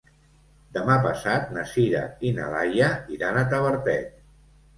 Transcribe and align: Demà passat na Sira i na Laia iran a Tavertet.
Demà 0.77 0.95
passat 1.03 1.51
na 1.57 1.65
Sira 1.73 2.01
i 2.29 2.33
na 2.39 2.49
Laia 2.55 2.89
iran 3.19 3.39
a 3.39 3.45
Tavertet. 3.53 4.19